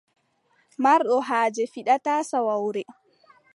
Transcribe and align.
Marɗo 0.83 1.15
haaje 1.27 1.63
fiɗɗata 1.73 2.11
saawawre. 2.29 2.81